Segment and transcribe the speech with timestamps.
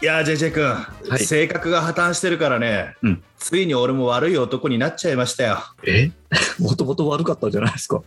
[0.00, 0.86] いやー JJ 君、は
[1.16, 1.18] い。
[1.24, 3.22] 性格が破綻してるからね、うん。
[3.36, 5.58] ついに俺も悪い男になっちゃいましたよ。
[5.84, 6.12] え？
[6.60, 8.00] もともと悪かったんじゃないですか？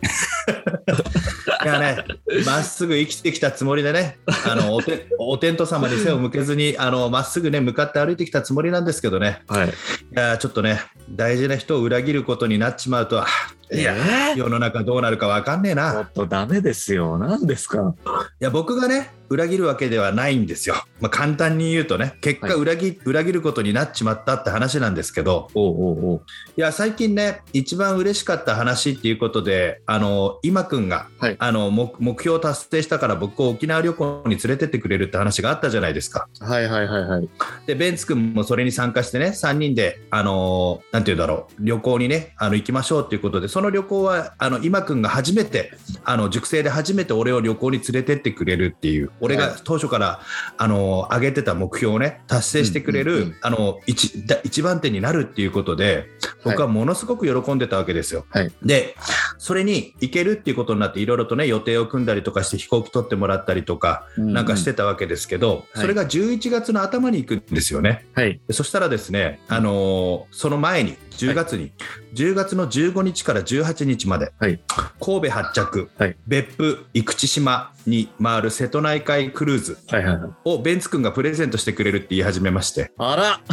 [1.64, 2.04] いやね、
[2.46, 4.18] まっすぐ生きてきたつもりでね、
[4.50, 9.68] あのおて お天道様に背を向けずに、あのまっすぐね、向かって歩いてきたつもりなんですけどね、はい。
[9.68, 9.72] い
[10.14, 13.26] やちょっとね、大事な人を裏切ることになっちまうと、あ
[13.70, 14.36] いや、えー？
[14.38, 16.02] 世の中どうなるか分かんねえちょな。
[16.02, 17.18] っとダメですよ。
[17.18, 17.94] 何ですか？
[18.40, 20.76] いや、僕がね、裏切るわけではないんですよ。
[21.00, 22.56] まあ、簡単に言うとね、結果はい。
[22.56, 26.22] 裏切、裏切ることになっちまったって話なんですけど、おうおうおう。
[26.56, 31.36] いや、最近ね、一番嬉しかった話っていうことで、あの今くんが、はい。
[31.38, 36.28] あの目目標を達成したから僕を沖縄旅行に連れてってくれるって話があったじゃないですか。
[36.40, 37.28] はいはいはいはい。
[37.66, 45.72] で、ベンツ君もそれに参加してね、3人で、あのーなんていうんだろう、旅行にね、あの行きましょうっていうことで、その旅行は、あの今君が初めて、
[46.04, 49.48] あの塾生で初めて俺を旅行に連れてってくれるっていう、俺はい。
[49.50, 50.20] が当初から、
[50.58, 56.06] あのー上げてた目標をね、達成してくれる、うんうんうんあの一だ一番手になるっていうことで、
[56.44, 58.26] 僕はものすごく喜んでたわけですよ。
[58.30, 58.52] はい。
[58.62, 58.94] で、
[59.38, 68.06] それに行けるっていうことになって、いろいろとね、予定を組んだりとかして、飛行機取ってもらったりとか、なんかしてたわけですけど、うんそれが11月の頭に行くんですよね。
[68.14, 68.40] はい。
[68.46, 71.72] でそしたらですね、あのーその前に、10月に、
[72.14, 74.60] 10月の15日から18日まで、はい。
[75.00, 76.16] 神戸発着、はい。
[76.26, 80.30] 別府、生口島に回る瀬戸内海クルーズはいはいはい。
[80.44, 83.40] をベンツ君がプレゼントしてくれるって言い始めまして、あら。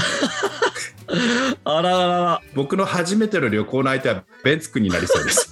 [1.66, 2.42] あらあらあら。
[2.56, 5.50] 僕の初めての旅行の相手はベンツ君になりそうです。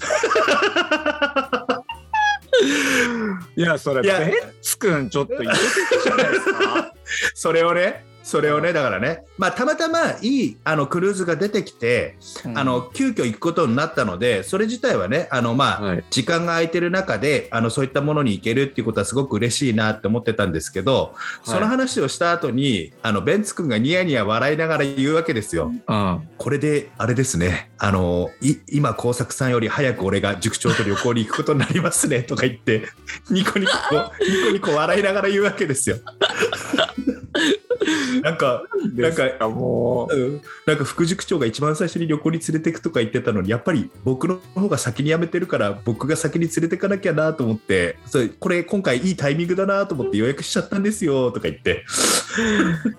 [3.56, 6.94] いやそれいやベンツくんちょっと入れてくじゃないですか？
[7.34, 12.17] それをね、それをね、だからね、まあ、たまたまいいあのクルーズが出てきて、
[12.55, 16.04] あの急遽行くことになったので、それ自体はね、あのまあ、はい。
[16.10, 25.71] 時間が空いてる中であのそういったものに行けるっていうことはすごく嬉しいなって思ってたんですけど、その話をした後にあのベンツ君がニヤニヤ笑いながら言うわけですよ。
[25.87, 26.30] うん。
[26.37, 27.71] これであれですね。
[27.77, 32.87] あのい今工作さんより早く俺が塾長と旅行に行くことになりますねとか言って
[33.30, 33.71] ニコニコ
[34.20, 35.98] ニコニコ笑いながら言うわけですよ。
[38.21, 38.64] なんか
[38.95, 40.15] なんかもう。
[40.15, 40.42] ん。
[40.65, 51.86] なんか副塾長が一番最初に旅行に連れてくとか言ってたのにやっぱり僕の方が先に辞めてるから僕が先に連れてかなきゃなと思ってそれこれ今回いいタイミングだなと思って予約しちゃったんですよとか言って。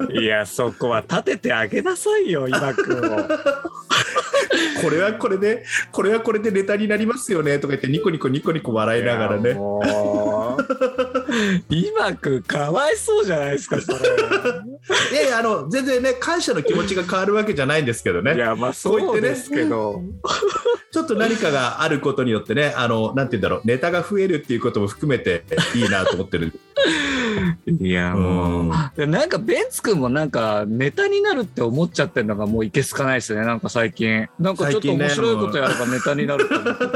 [0.09, 3.28] ういやそこは立ててあげなさいよ今くんを。
[4.83, 9.55] これはこれでこれはこれでネタになりますよねとか言ってニコニコニコニコ笑いながらね。
[9.55, 9.88] もう
[11.69, 13.99] 今くんかわいそうじゃないですかそれ。
[15.13, 18.37] いやいやあの全然ね感謝の気持ちが変わるわけじじゃないんですけどね。
[18.37, 20.01] いやまあそうですけど。
[20.91, 26.53] ちょっと何かがあることによってねあのなんて言うんだろうネタが増えるっていうことも含めていいなと思ってる。
[27.67, 29.07] いやもう。
[29.07, 34.29] なんかベンツ君もなんかネタになるって思っちゃってるのがもういけすかないですねなんか最近。
[34.39, 36.93] なんかちょっと面白いことやればネタになると思ってて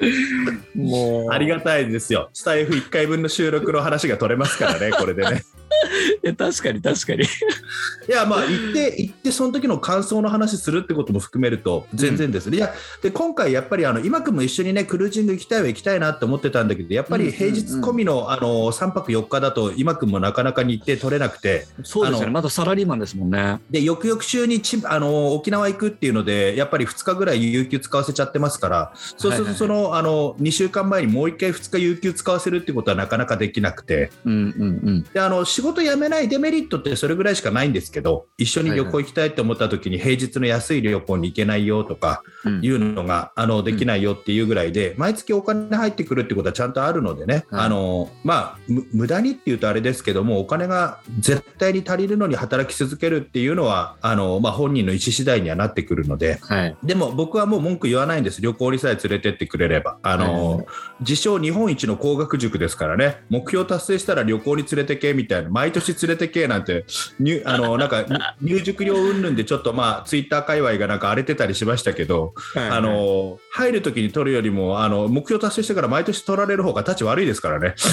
[0.74, 1.32] もう。
[1.32, 2.30] ありがたいですよ。
[2.32, 5.42] スタイフ1回分の収録の話が取れますからねこれでね。
[6.22, 7.24] いや確かに確かに。
[7.24, 7.26] い
[8.10, 22.32] やまあ行って行ってその時の感想の話するってことも含めると全然ですね、いやで今回やっぱりあの今君も一緒にねクルージング行きたいは行きたいなって思ってたんだけどやっぱり平日込みの,、あの3泊4日だと今君もなかなか日程取れなくてそうですよね。
[22.32, 23.60] まだサラリーマンですもんね。
[23.70, 34.10] で翌々週にちあの沖縄行くっていうのでやっぱり2日ぐらい有給使わせちゃってますからそうするとその,、あの2週間前にもう1回2日有給使わせるってことはなかなかできなくて。
[34.24, 35.02] うんうんうん。
[35.12, 42.60] であの仕事辞めないデメリットってそれぐらいしかないんですけど一緒に旅行行きたいって思った時に平日の安い旅行に行けないよとかうん。
[42.62, 47.66] いうのがあのできないよっていうぐらいで毎月お金入ってくるってことはちゃんとあるのでね、はい。
[47.66, 56.76] あのまあむ無駄にっていうとあれですけどもお金が絶対に足りるのに働き続けるっていうのはあの、まあ、本人の意思次第にはなってくるのではい。
[56.82, 58.40] でも僕はもう文句言わないんです。
[58.40, 59.98] 旅行にさえ連れてってくれれば。
[60.02, 60.66] あの、はい
[61.00, 63.22] 自称日本一の工学塾ですからね。
[63.30, 66.86] 目標達成したら旅行に連れてけみたいな毎年連れてけなんて
[67.18, 68.06] 入あのなんか
[68.40, 77.74] 入塾料云々でちょっとまあツイッター界隈がなんか荒れてたりしましたけど、あの入る時に取るよりもあの目標達成してから毎年取られる方が立ち悪いですからね。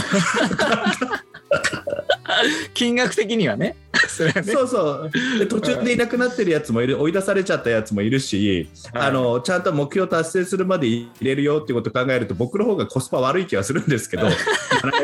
[2.73, 3.75] 金額的にはね
[4.07, 4.53] それはね。
[4.53, 5.11] そうそう。
[5.39, 7.01] で途中でいなくなってるやつもいる。
[7.01, 14.31] 追い出されちゃったやつもいるし、はいあのちゃんと目標達成するまで入れるよっていうことを考えると僕の方がコスパ悪い気はするんですけど 7,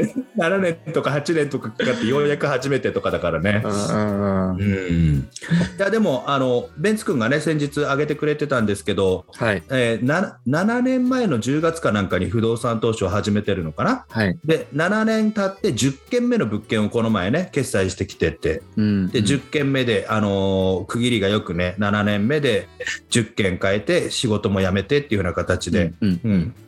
[0.02, 3.62] 年7年とか8年とかかかってようやく初めてとかだからね。
[3.64, 5.30] うん
[5.78, 9.64] いやでもあのベンツ君がね先日挙げてくれてたんですけど、はい。
[9.70, 14.06] えー、な7年前の10月かなんかに不動産投資を始めてるのかな？
[14.10, 14.40] はい。
[14.46, 18.62] で7年経って10件目の物件をこの前ね決済してきてって。
[18.78, 22.68] うんで10件目で、あのー区切りがよくね7年目で
[23.10, 25.94] 10件変えて仕事も辞めてっていうような形で、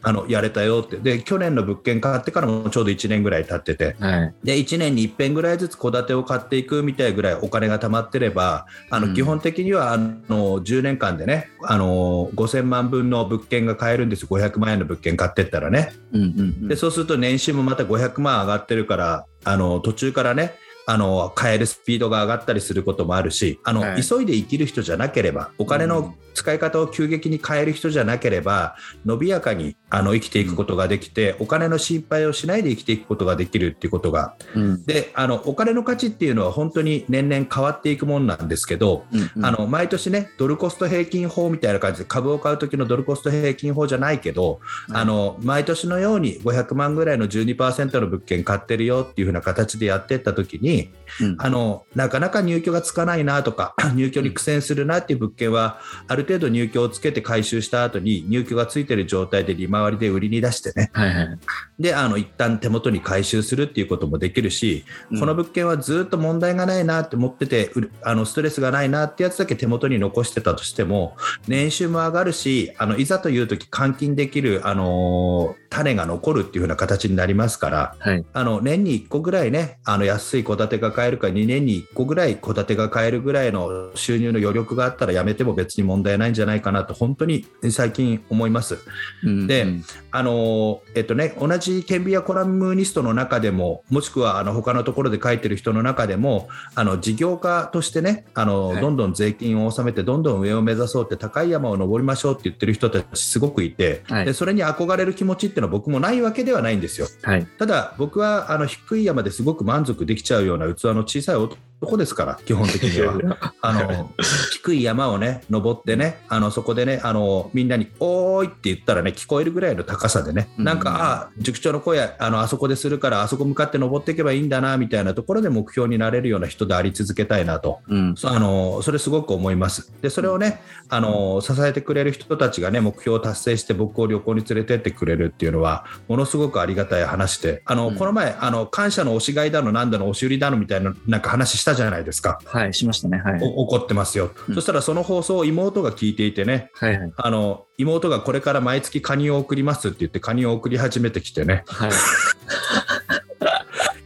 [0.01, 0.98] あのやれたよって。
[0.98, 3.95] で去年の物件買ってからもちょうど1年ぐらい経ってて。
[4.00, 4.36] はい。
[4.44, 9.13] で1年に1遍ぐらいずつ戸建てを買っていくみたいぐらいお金が貯まってればあの、うん。
[9.13, 14.27] 基本的にはあの10年間でねあの5000万分の物件が買えるんですよ。
[14.30, 15.94] 500万円の物件買ってったらね。
[16.13, 16.68] うんうんうん。
[16.68, 20.56] でそうすると年収もまた500万上がってるからあの途中からね
[20.87, 24.03] あの買えるスピードが上がったりすることもあるしあの、はい。
[24.03, 34.36] 急いで生きる人じゃなければお金の使い方を急激に変える人じゃなければ伸びやかにあの生きていくことができて、お金の心配をしないで生きていくことができるっていうことが。
[34.53, 34.86] うん。
[34.86, 39.45] であのお金の価値っていうのは本当に年々変わっていくもんなんですけど、うんうん。
[39.45, 44.59] あの毎年ねドルコスト平均法みたいな感じで株を買う時のドルコスト平均法じゃないけど、
[44.89, 45.01] はい。
[45.01, 50.91] あの毎年のように500万ぐらいの12%の物件買ってるよっていう風な形でやっていった時に
[51.21, 51.36] うん。
[51.39, 61.39] あのなかなか入居がつかないなとか 入居に苦戦するなっていう物件はある程度入居をつけて回収した後に入居がついてる状態で利回りで売りに出してねはいはい。
[61.79, 67.71] であの一旦手元に回収するっていうこともできるし、うんこの物件はずっと問題がないなって思ってて
[68.03, 71.15] あのストレスがないなってやつだけ手元に残してたとしても
[71.47, 78.25] 年収も上がるしあのいざという時換金できる、あのー種が残るっていう風な形になりますからはい。
[78.31, 88.77] あの年に1個ぐらいねあの安い戸建てが買えるか2年に1個ぐらい戸建てが買えるぐらいの収入の余力があったらやめても別に問題ないんじゃないかなと本当に最近思います。
[89.23, 107.07] うんでうんあのえっとね、同じ顕微やコラムニストの中でももしくはあの他のところで書いてる人の中でもあの事業家としてねあの、はいどんどん税金を納めてどんどん上を目指そうって高い山を登りましょうって言ってる人たちすごくいて、はいでそれに憧れる気持ちっていうのは僕もないわけではないんですよ。
[107.23, 107.45] はい。
[107.57, 111.35] ただ僕はあの低い山ですごく満足できちゃうような器の小さい
[111.81, 113.56] 男ですから基本的には。
[113.62, 114.12] あの
[114.54, 127.80] 低い山をね登ってねあのそこでねあのみんなに「おーい」って言ったらね聞こえるぐらいの高さでね、うんなんかあ塾長の声あのあそこでするからあそこ向かって登っていけばいいんだなみたいなところで目標になれるような人であり続けたいなと。
[127.88, 128.16] うん。
[128.24, 129.92] あのそれすごく思います。
[130.01, 142.39] でそれをねあの支えてくれる人たちがね目標を達成して僕を旅行に連れてってくれるっていうのはものすごくありがたい話であの、うんこの前あの感謝の押し買いだのなんだの押し売りだのみたいななんか話したじゃないですか。
[142.45, 143.17] はい、しましたね。
[143.17, 143.39] はい。
[143.41, 147.13] お怒ってますよ、うんそしたらその放送を妹が聞いていてねはいはい。
[147.15, 151.91] あの妹がこれから毎月カニを送りますって言ってカニを送り始めてきてねはい。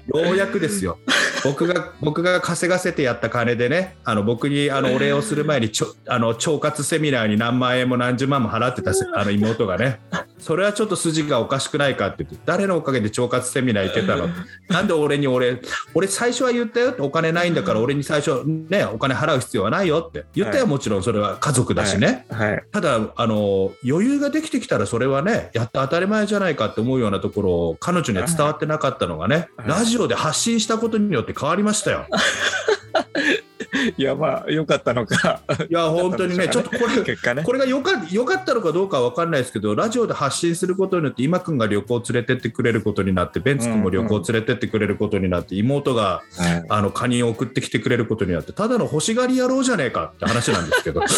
[0.07, 0.97] ようやくですよ
[1.43, 9.99] 僕が僕が稼がせてやった金でねあの僕にあのお礼をする前にちょあの腸活セミナーに何万円も何十万も払ってたせあの妹がね
[10.39, 14.29] それはちょっと筋がおかしくないかって言って誰のおかげで腸活セミナー行けたの？
[14.69, 15.61] なんで俺に俺
[15.93, 20.25] 俺最初は言ったよってお金ないんだから俺に最初ねお金払う必要はないよって。
[20.33, 20.71] 言ったよ、はい。
[20.71, 22.63] もちろんそれは家族だしね、はい。
[22.71, 29.69] ただあの余裕ができてきたらそれはねやって当たり前じゃないかって思うようなところを彼女には伝わってなかったのがね、はい。
[29.69, 32.05] ラジオで発信したことによって変わりましたよ。
[33.97, 35.41] いや、まあ、良かったのか。
[35.69, 37.43] いや本当にねちょっとこれ結果ね。
[37.43, 51.01] これがよかよかったのかどうかは分かんないですけどラジオで発信することによって今君が旅行を連れてってくれることになってベンツ君も旅行を連れてってくれることになって、妹がはいあのカニを送ってきてくれることになってただの欲しがり野郎じゃねえかって話なんですけど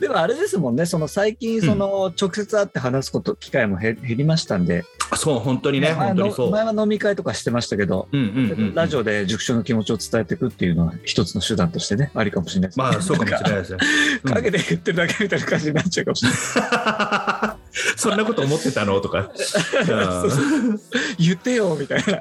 [0.00, 6.50] でもあれですもんね、その最近、その直接会って話すこと、機会も減減りましたんで、そう本当にね前本当にそう。
[6.50, 8.08] 前は飲み会とかしてましたけど、
[8.74, 12.84] ラジオで塾長の気持ちを伝えていくっていうのは一つの手段としてね、ありかもしれないですね。
[12.84, 13.78] まあそうかもしれないですね。
[14.24, 17.60] うん陰で言ってるだけみたいな感じになっちゃうかもしれない。
[17.96, 19.00] そんなこと思ってたの？
[19.00, 19.30] とか。
[21.18, 22.20] 言ってよみたいな。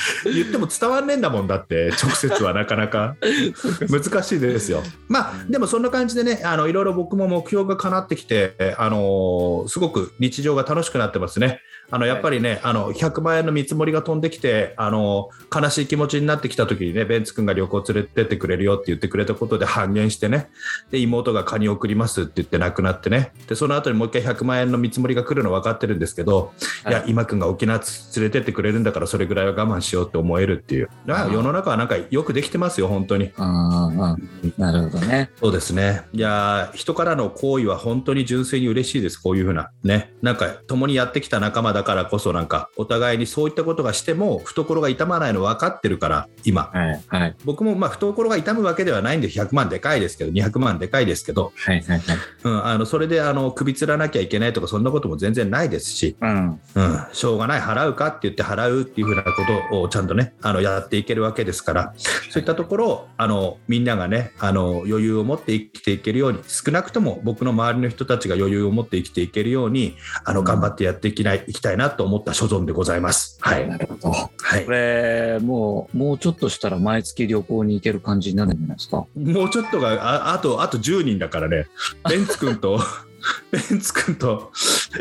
[0.24, 3.16] 言っても伝わんねえんだもんだって直接はなかなか。
[3.88, 4.82] 難しいですよ。
[5.08, 11.60] まあでもそんな感じでねあのいろいろ僕も目標が叶ってきてあのすごく日常が楽しくなってますね。
[11.92, 20.48] あのやっぱりね、あの100万円の見積もりが飛んできてあの悲しい気持ちになってきた時にねベンツ君が旅行連れてってくれるよって言ってくれたことで半減してね
[20.90, 23.32] で妹がカニ送りますって言って亡くなってね。
[23.46, 26.94] でその後にもう一回100万円の見積もりが来るの分かってるんですけど、はい。
[26.94, 27.78] い、や今君が沖縄
[28.16, 33.32] 連れてってくれるんだからそれぐらいは我慢しようって思えるっていう世の中はなんかよくできてますよ本当に。
[33.36, 34.16] ああ、
[34.58, 35.30] なるほどね。
[35.36, 36.02] そうですね。
[36.12, 39.18] いやー人からの行為は本当に純粋に嬉しいです。
[39.18, 40.14] こういうふうなね。
[40.22, 46.70] なんか共にやってきた仲間だからこそなんかお互いにそういったことがしても懐が痛まないの分かってるから今。
[46.72, 52.18] はい、はい、僕もまあ懐が痛むわけではないんで100万でかいですけど200万でかいですけど、はい、はい、はい。
[52.44, 59.30] うん、あのそれであの首つらなきゃいけないとかそんなことも全然ないですし、うん、うん、しょうがない払うかって言って払うっていうふうなこ
[59.70, 61.94] とをちゃんとねあのやっていけるわけですから
[62.30, 73.38] そういったところをあのみんながねあの余裕を持って生きていけるように少なくとも僕の周りの人たちが余裕を持って生きていけるようにあの頑張ってやっていきないいきたいなと思った所存でございます。
[73.40, 74.10] はい、なるほど。
[74.10, 79.06] はいこ、れ、もう、もうちょっとしたら毎月旅行に行ける感じになるんじゃないですか？
[79.16, 79.92] もうちょっとが
[80.30, 81.66] ああとあと10人だからね
[82.08, 82.80] ベンツ君と
[83.50, 84.50] ベンツ君と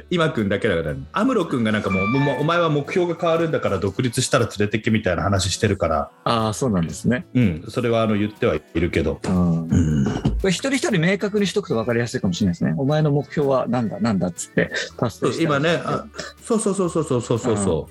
[0.10, 2.06] 今君だけだから、ね、アムロ君がなんかもう
[2.40, 6.12] お前は目標が変わるんだから独立したら連れてけみたいな話してるから。
[6.24, 7.26] ああそうなんですね。
[7.34, 7.66] うん。
[7.70, 10.12] それはあの言ってはいるけど、うん、こ
[10.44, 12.74] れ一人一人明確にしとくと分かりやすいかもしれないですね。
[12.78, 16.06] お前の目標はなんだなんだっつって達成し今ねあ
[16.42, 17.90] そうそうそうそうそうそうそ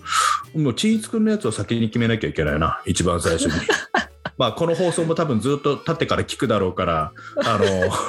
[0.54, 2.82] う、もうちいつ君のやつを先に決めなきゃいけないな。
[2.86, 3.52] 一番最初に。
[4.40, 7.12] まあこの放送も多分ずっと経ってから聞くだろうから
[7.44, 7.66] あの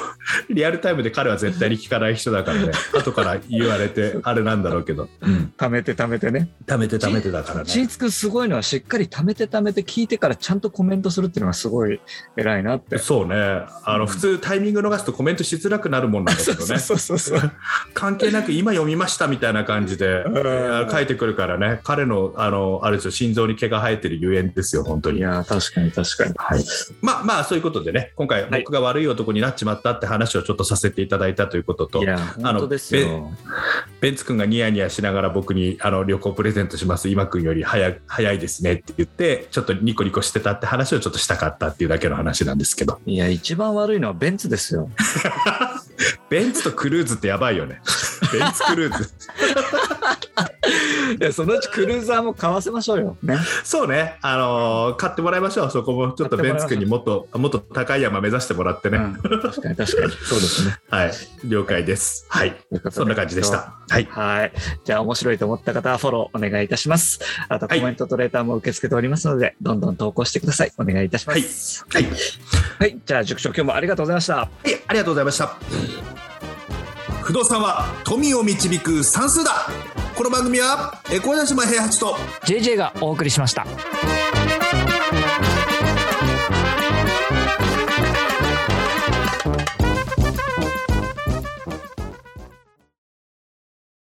[0.48, 6.48] リアルタイムで彼は絶対に聞かない人だからね後から言われてあれなんだろうけど、うん、貯めて貯めてね。
[6.66, 12.00] 貯めて貯めてだからねちんつくすごいのはしっかり貯めて貯めて聞いてからちゃんとコメントするっていうのがすごい
[12.38, 12.96] 偉いなって。
[12.96, 13.34] そうね
[13.84, 17.52] あの普通タイミング逃すとコメントしづらくなるもんなんだけどねそうそうそう。
[17.92, 20.24] 関係なく今読みましたみたいな感じで
[20.90, 25.18] 書いてくるからね彼のあのあれですよ心臓に毛が生えてるゆえんですよ本当に。
[25.18, 26.21] いやー確かに確かに。
[26.36, 26.64] はい、
[27.00, 28.62] まあまあそういうことでね今回はい。
[28.62, 32.00] 僕が悪い男になっちまったって話をちょっとさせていただいたということと。
[34.00, 37.08] ベンツ君がニヤニヤしながら僕にあの旅行プレゼントします。
[37.08, 43.00] 今君より早早いですねって言ってちょっとニコニコしてたって話をちょっとしたかったっていうだけの話なんですけど。
[43.06, 44.90] いや一番悪いのはベンツですよ。
[46.28, 47.80] ベンツとクルーズってやばいよね。
[48.32, 49.10] ベンツクルーズ
[51.20, 53.16] いやそのうちクルーザーも買わせましょうよ。
[53.22, 53.38] ね。
[53.64, 60.76] そうね、あのー買ってもらいましょうそこもちょっとベンツ君にもっともっと高い山目指してもらってね、うん、確かに確かに そうですね。
[60.90, 61.12] はい
[61.44, 64.52] 了解ですはいといそんな感じでしたはいはい。
[64.84, 67.20] じゃあ面白いと思った方はフォローお願いいたします。
[67.48, 70.72] あとコはいメントとレーターも受け付けておりますので、どんどん投稿してください。
[70.78, 71.84] お願いいたします。
[71.90, 72.06] はい
[72.78, 72.98] はい。
[73.04, 74.36] じゃあ塾長今日もありがとうございました。
[74.36, 74.48] はい、
[74.86, 75.56] ありがとうございました。
[77.22, 79.68] 不動産は富を導く算数だ。
[80.22, 82.14] この番組は、え小田島平八と。
[82.44, 83.66] JJ がお送りしました。